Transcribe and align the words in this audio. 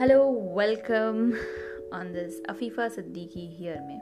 Hello 0.00 0.24
welcome 0.56 1.16
on 1.94 2.12
this 2.12 2.44
Afifa 2.48 2.88
Siddiqui 2.88 3.40
here 3.40 3.80
में 3.80 4.00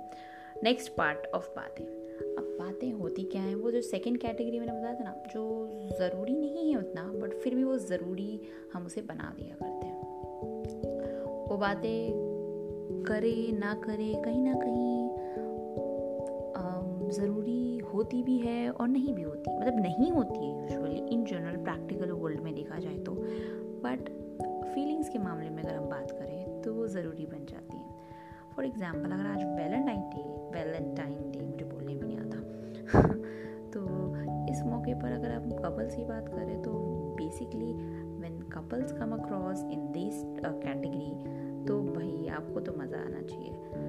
next 0.62 0.92
part 0.96 1.26
of 1.34 1.46
बातें। 1.50 1.84
अब 1.84 2.56
बातें 2.58 2.92
होती 2.92 3.22
क्या 3.22 3.42
हैं? 3.42 3.54
वो 3.54 3.70
जो 3.70 3.80
सेकंड 3.80 4.18
कैटेगरी 4.18 4.58
मैंने 4.58 4.72
बताया 4.72 4.94
था 4.94 5.04
ना, 5.04 5.14
जो 5.34 5.68
ज़रूरी 5.98 6.34
नहीं 6.34 6.72
है 6.72 6.78
उतना 6.78 7.02
बट 7.02 7.34
फिर 7.34 7.54
भी 7.54 7.64
वो 7.64 7.78
ज़रूरी 7.78 8.40
हम 8.72 8.86
उसे 8.86 9.02
बना 9.02 9.34
दिया 9.40 9.54
करते 9.54 9.86
हैं। 9.86 11.22
वो 11.50 11.56
बातें 11.56 12.12
करे 13.08 13.52
ना 13.52 13.74
करे, 13.74 14.12
कहीं 14.24 14.42
ना 14.42 14.54
कहीं 14.54 14.96
ज़रूरी 17.10 17.78
होती 17.78 18.22
भी 18.22 18.38
है 18.38 18.70
और 18.70 18.88
नहीं 18.88 19.14
भी 19.14 19.22
होती। 19.22 19.58
मतलब 19.58 19.80
नहीं 19.80 20.12
होती 20.12 20.38
है 20.38 20.62
usually 20.62 21.14
in 21.14 21.24
general 21.24 21.56
practical 21.56 22.10
world 22.10 22.40
में 22.40 22.54
देखा 22.54 22.78
जाए 22.78 22.98
तो। 22.98 23.12
बट 23.82 24.25
ज़रूरी 26.96 27.26
बन 27.26 27.44
जाती 27.44 27.76
हैं। 27.76 27.94
फॉर 28.56 28.64
एग्ज़ाम्पल 28.64 29.10
अगर 29.10 29.26
आज 29.26 29.42
वैलेंटाइन 29.44 30.00
डे 30.10 30.22
वैलेंटाइन 30.52 31.30
डे 31.30 31.40
मुझे 31.40 31.64
बोलने 31.64 31.94
भी 31.94 32.06
नहीं 32.06 32.18
आता। 32.18 32.38
तो 33.70 33.82
इस 34.52 34.62
मौके 34.62 34.94
पर 34.94 35.12
अगर 35.12 35.30
आप 35.30 35.48
कपल्स 35.64 35.94
की 35.96 36.04
बात 36.04 36.28
करें 36.28 36.62
तो 36.62 36.72
basically 37.16 37.72
when 37.72 38.40
couples 38.52 38.92
come 38.92 39.12
across 39.12 39.64
in 39.72 39.86
this 39.92 40.22
category 40.44 41.64
तो 41.64 41.80
भाई 41.82 42.26
आपको 42.28 42.60
तो 42.60 42.72
मज़ा 42.78 42.98
आना 42.98 43.22
चाहिए। 43.22 43.85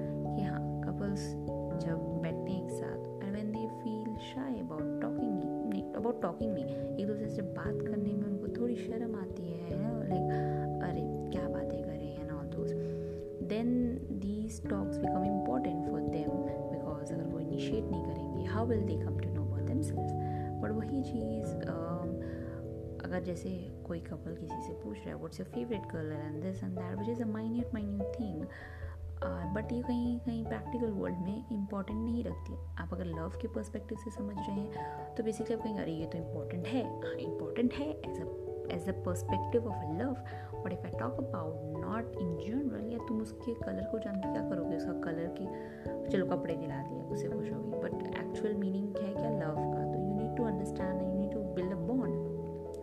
इनिशिएट 17.58 17.84
नहीं 17.90 18.02
करेंगे। 18.04 18.46
How 18.48 18.64
will 18.70 18.84
they 18.88 18.98
come 19.04 19.20
to 19.22 19.30
know 19.34 19.44
about 19.44 19.70
themselves? 19.70 20.12
But 20.62 20.70
वही 20.72 21.02
चीज़ 21.02 21.54
um, 21.72 22.10
अगर 23.04 23.22
जैसे 23.24 23.50
कोई 23.86 24.00
कपल 24.00 24.34
किसी 24.34 24.60
से 24.62 24.72
पूछ 24.82 24.96
रहा 24.96 25.08
है 25.08 25.14
what's 25.16 25.40
your 25.40 25.48
favourite 25.48 25.90
colour 25.90 26.20
and 26.24 26.42
this 26.42 26.62
and 26.64 26.72
that 26.78 26.98
which 26.98 27.08
is 27.08 27.22
a 27.22 27.26
minute 27.26 27.74
minute 27.74 28.18
thing 28.20 28.42
but 29.54 29.72
ये 29.72 29.80
कहीं 29.82 30.18
कहीं 30.20 30.44
प्रैक्टिकल 30.44 30.90
वर्ल्ड 30.98 31.18
में 31.18 31.44
इंपॉर्टेंट 31.52 31.98
नहीं 31.98 32.24
रखती। 32.24 32.56
आप 32.82 32.92
अगर 32.94 33.04
लव 33.04 33.38
के 33.42 33.48
पर्सपेक्टिव 33.54 33.98
से 34.04 34.10
समझ 34.10 34.36
रहे 34.36 34.60
हैं 34.60 35.14
तो 35.14 35.24
बेसिकली 35.24 35.56
आप 35.56 35.62
कहेंगे 35.62 35.82
अरे 35.82 35.92
ये 35.92 36.06
तो 36.06 36.18
इम्पोर्टेंट 36.18 36.66
है। 36.66 36.82
हाँ 37.04 37.14
इम्पोर्टेंट 37.20 37.74
है 37.74 37.88
as 37.90 38.20
a 38.20 38.24
as 38.72 38.88
a 38.88 38.92
perspective 39.04 39.66
of 39.68 39.84
love 39.98 40.14
but 40.64 40.72
if 40.72 40.86
I 40.86 40.98
talk 40.98 41.18
about 41.18 41.78
not 41.78 42.16
in 42.20 42.36
general 42.38 42.92
या 42.92 42.98
तुम 43.08 43.20
उसके 43.22 43.54
कलर 43.54 43.88
को 43.90 43.98
जान 43.98 44.16
के 44.16 44.32
क्या 44.32 44.48
करोगे? 44.50 44.76
उसका 44.76 44.92
कलर 45.00 45.34
की, 45.38 45.46
चलो 46.10 46.26
कपड़े 46.26 46.54
दिला 46.56 46.82
दिए, 46.82 47.02
उसे 47.02 47.28
खुश 47.28 47.52
होगी 47.52 47.80
बट 47.82 48.16
एक्चुअल 48.18 48.54
मीनिंग 48.56 48.96
है 48.96 49.12
क्या? 49.14 49.30
लव 49.30 49.54
का। 49.74 49.84
तो 49.84 49.98
you 49.98 50.14
need 50.14 50.36
to 50.36 50.44
understand 50.44 51.02
you 51.02 51.14
need 51.14 51.32
to 51.32 51.40
build 51.54 51.72
a 51.72 51.80
bond 51.86 52.26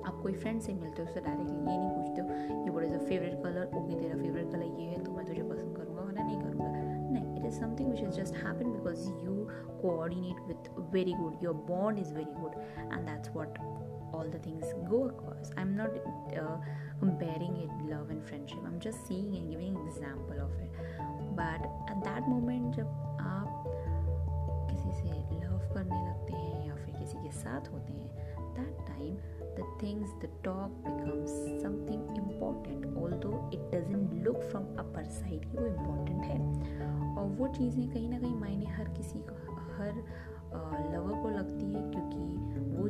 आप 0.07 0.19
कोई 0.23 0.33
फ्रेंड 0.33 0.61
से 0.61 0.73
मिलते 0.73 1.01
हो, 1.01 1.07
उससे 1.07 1.19
डायरेक्टली 1.19 1.57
ये 1.57 1.77
नहीं 1.77 1.89
पूछते 1.89 2.21
हो 2.21 2.63
ये 2.63 2.69
बोले 2.69 2.87
इज़ 2.87 2.97
फेवरेट 2.97 3.41
कलर 3.43 3.77
ओके, 3.77 3.99
तेरा 3.99 4.17
फेवरेट 4.17 4.51
कलर 4.51 4.79
ये 4.79 4.87
है 4.87 5.03
तो 5.03 5.11
मैं 5.11 5.25
तुझे 5.25 5.43
पसंद 5.43 5.77
करूँगा, 5.77 6.01
वरना 6.01 6.23
नहीं 6.23 6.39
करूँगा। 6.41 6.69
नहीं 7.11 7.39
it 7.39 7.45
is 7.45 7.59
something 7.59 7.89
which 7.91 8.01
is 8.01 8.19
just 8.19 8.35
happen 8.37 8.71
because 8.73 9.07
you 9.23 9.33
coordinate 9.81 10.47
with 10.47 10.69
very 10.93 11.13
good 11.13 11.43
your 11.43 11.53
bond 11.69 11.99
is 11.99 12.13
very 12.15 12.41
good 12.41 12.61
and 12.93 13.07
that's 13.07 13.35
what 13.35 13.57
all 14.15 14.27
the 14.35 14.41
things 14.47 14.73
go 14.89 14.99
across 15.11 15.51
i'm 15.57 15.75
not 15.75 15.89
uh, 16.43 16.57
comparing 16.99 17.55
it 17.65 17.71
love 17.93 18.09
and 18.09 18.23
friendship 18.29 18.59
i'm 18.67 18.79
just 18.79 19.07
seeing 19.07 19.35
and 19.39 19.51
giving 19.51 19.75
example 19.87 20.39
of 20.47 20.51
it 20.65 20.71
but 21.41 21.61
at 21.93 22.03
that 22.09 22.29
moment 22.33 22.75
जब 22.77 22.87
आप 23.21 23.63
किसी 24.71 24.91
से 24.99 25.09
love 25.43 25.73
करने 25.73 25.99
लगते 26.07 26.33
हैं 26.33 26.67
या 26.67 26.75
फिर 26.75 26.95
किसी 26.99 27.23
के 27.23 27.31
साथ 27.39 27.71
होते 27.73 27.93
हैं 27.93 28.05
that 28.57 28.75
time 28.89 29.15
the 29.57 29.65
things 29.81 30.13
the 30.21 30.29
talk 30.45 30.77
becomes 30.85 31.33
something 31.63 32.05
important 32.21 32.85
although 33.01 33.39
it 33.57 33.65
doesn't 33.73 34.15
look 34.27 34.43
from 34.51 34.69
upper 34.83 35.05
side 35.17 35.49
कि 35.49 35.57
वो 35.57 35.67
important 35.73 36.23
है 36.29 36.39
और 37.17 37.27
वो 37.39 37.47
चीज़ें 37.57 37.87
कहीं 37.89 38.09
ना 38.09 38.19
कहीं 38.19 38.35
मायने 38.39 38.65
हर 38.77 38.89
किसी 38.97 39.19
को 39.29 39.55
हर 39.77 40.01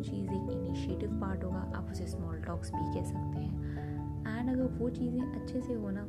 चीज़ 0.05 0.29
एक 0.29 0.51
इनिशिएटिव 0.51 1.19
पार्ट 1.21 1.43
होगा, 1.43 1.61
आप 1.75 1.91
उसे 1.91 2.07
स्मॉल 2.07 2.41
टॉक्स 2.43 2.71
भी 2.71 2.93
कह 2.93 3.05
सकते 3.05 3.39
हैं। 3.39 3.53
एंड 4.27 4.49
अगर 4.49 4.77
वो 4.79 4.89
चीज़ें 4.91 5.21
अच्छे 5.21 5.61
से 5.61 5.73
हो 5.73 5.89
ना 5.89 6.05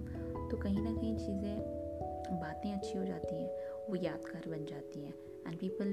तो 0.51 0.57
कहीं 0.57 0.83
ना 0.83 0.93
कहीं 0.93 1.17
चीज़ें, 1.17 1.85
बातें 2.33 2.73
अच्छी 2.73 2.99
हो 2.99 3.05
जाती 3.05 3.35
हैं, 3.35 3.49
वो 3.89 3.97
यादगार 3.97 4.49
बन 4.51 4.65
जाती 4.65 5.05
हैं। 5.05 5.15
And 5.47 5.59
people 5.59 5.89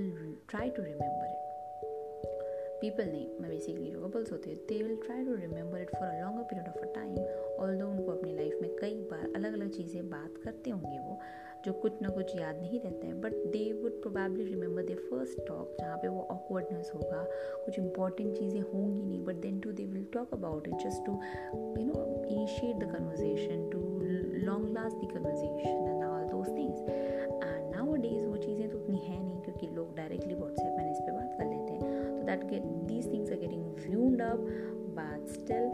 try 0.49 0.69
to 0.69 0.83
remember 0.83 1.25
it 1.25 1.41
people 2.81 3.05
नहीं, 3.05 3.27
मैं 3.41 3.49
बेसिकली 3.49 3.91
जो 3.91 4.07
कपल्स 4.07 4.31
होते 4.31 4.49
हैं 4.49 4.57
they 4.69 4.81
will 4.83 4.95
try 5.05 5.25
to 5.25 5.35
remember 5.35 5.81
it 5.81 5.89
for 5.89 6.07
a 6.07 6.19
longer 6.21 6.43
period 6.43 6.67
of 6.67 6.77
a 6.77 6.93
time 6.95 7.15
all 7.63 7.81
उनको 7.83 8.11
अपनी 8.11 8.33
लाइफ 8.35 8.57
में 8.61 8.75
चीज़ें 9.75 10.09
बात 10.09 10.37
करते 10.43 10.69
होंगे 10.69 10.99
वो, 10.99 11.19
जो 11.65 11.73
कुछ 11.73 12.01
ना 12.01 12.09
कुछ 12.09 12.35
याद 12.35 12.59
नहीं 12.61 12.79
रहते 12.79 13.07
हैं। 13.07 13.19
But 13.21 13.33
they 13.51 13.61
would 13.73 14.01
probably 14.01 14.43
remember 14.45 14.83
they 14.83 14.95
first 14.95 15.45
talk 15.47 15.75
जहाँ 15.79 15.97
पे 15.97 16.07
वो 16.07 16.21
ऑकवर्डनेस 16.31 16.91
होगा, 16.95 17.23
कुछ 17.65 17.79
इंपॉर्टेंट 17.79 18.37
चीज़ें 18.37 18.61
होंगी 18.61 19.01
नहीं 19.01 19.23
but 19.25 19.35
then 19.41 19.59
to 19.59 19.71
they 19.71 19.85
will 19.85 20.05
talk 20.13 20.33
about 20.33 20.67
it 20.67 20.75
just 20.85 21.05
to 21.05 21.11
you 21.11 21.85
know 21.85 22.05
initiate 22.25 22.75
the 22.77 22.91
conversation 22.93 23.69
to 23.71 23.79
long 24.45 24.73
last 24.73 24.97
the 24.97 25.11
conversation 25.13 25.87
and 25.87 26.03
all 26.03 26.25
those 26.31 26.47
things 26.57 26.79
and 26.81 27.75
nowadays 27.95 28.25
वो 28.25 28.37
चीज़ें 28.37 28.69
तो 28.69 28.77
उतनी 28.77 28.97
है 28.97 29.23
नहीं, 29.23 29.39
क्योंकि 29.41 29.67
लोग 29.75 29.95
डायरेक्टली 29.97 30.35
व्हाट्सएप 30.35 30.75
में 30.77 30.91
इस 30.91 30.99
पर 30.99 31.11
बात 31.11 31.35
कर 31.37 31.45
लेते 31.45 31.73
हैं। 31.73 32.17
तो 32.17 32.25
that 32.25 32.43
get 32.49 32.63
these 32.87 33.11
things 33.13 33.31
are 33.31 33.37
getting 33.39 33.63
viewed 33.87 34.21
up 34.21 34.45
but 34.97 35.27
still 35.33 35.69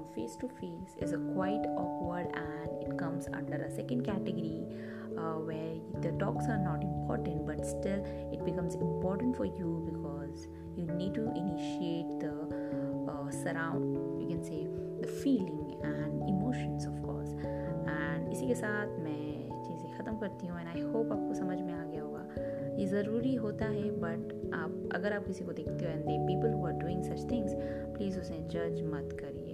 from 0.00 0.14
face 0.14 0.36
to 0.36 0.48
face 0.48 0.96
is 1.00 1.14
quite 1.34 1.64
awkward 1.76 2.26
and 2.34 2.82
it 2.82 2.98
comes 2.98 3.26
under 3.32 3.56
a 3.56 3.70
second 3.70 4.04
category 4.04 4.66
uh, 5.18 5.34
where 5.48 5.74
the 6.00 6.12
talks 6.18 6.46
are 6.46 6.58
not 6.58 6.82
important 6.82 7.46
but 7.46 7.64
still 7.66 8.02
it 8.32 8.44
becomes 8.44 8.74
important 8.76 9.36
for 9.36 9.44
you 9.44 9.70
because 9.92 10.48
you 10.76 10.86
need 10.94 11.14
to 11.14 11.24
initiate 11.34 12.08
the 12.20 12.34
uh, 13.10 13.30
surround 13.30 14.20
you 14.20 14.28
can 14.28 14.42
say 14.42 14.66
the 15.00 15.08
feeling 15.22 15.76
and 15.82 16.28
emotions 16.28 16.84
of 16.84 16.94
course 17.02 17.34
and 17.86 18.30
इसी 18.32 18.46
के 18.46 18.54
साथ 18.54 18.98
मैं 19.04 19.62
चीज़ें 19.62 19.98
ख़त्म 19.98 20.16
करती 20.18 20.46
हूँ 20.46 20.58
and 20.60 20.68
I 20.68 20.80
hope 20.92 21.12
आपको 21.12 21.34
समझ 21.34 21.58
में 21.60 21.72
आ 21.74 21.84
गया 21.84 22.02
होगा 22.02 22.20
ये 22.80 22.86
ज़रूरी 22.86 23.34
होता 23.44 23.66
है 23.66 23.90
बट 24.04 24.52
आप 24.54 24.94
अगर 24.96 25.12
आप 25.12 25.26
किसी 25.26 25.44
को 25.44 25.52
देखते 25.52 25.84
हो 25.84 25.90
and 25.90 26.04
they 26.06 26.18
people 26.26 26.52
who 26.52 26.66
are 26.66 26.72
doing 26.82 27.02
such 27.04 27.30
things 27.30 27.54
please 27.96 28.18
उसे 28.20 28.38
जज 28.54 28.80
मत 28.92 29.16
करिए 29.20 29.49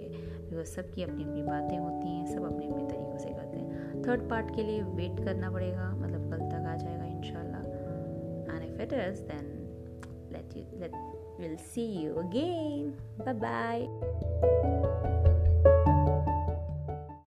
बिकॉज़ 0.49 0.67
सबकी 0.67 1.03
अपनी 1.03 1.23
अपनी 1.23 1.43
बातें 1.43 1.77
होती 1.77 2.09
हैं, 2.09 2.25
सब 2.25 2.43
अपने 2.43 2.67
अपने 2.67 2.85
तरीक़ों 2.85 3.17
से 3.17 3.29
करते 3.29 3.57
हैं। 3.57 4.01
थर्ड 4.07 4.29
पार्ट 4.29 4.55
के 4.55 4.63
लिए 4.63 4.81
वेट 4.81 5.25
करना 5.25 5.51
पड़ेगा 5.51 5.91
मतलब 5.91 6.31
कल 6.31 6.37
तक 6.37 6.65
आ 6.67 6.75
जाएगा 6.75 7.05
in 7.05 7.23
and 8.53 8.93
if 8.93 9.21
then 9.21 9.53
let 10.31 10.57
you 10.57 10.79
let 10.79 10.91
will 11.39 11.55
see 11.55 11.85
you 11.85 12.13
again 12.13 12.89
bye 13.19 13.33
bye 13.33 13.81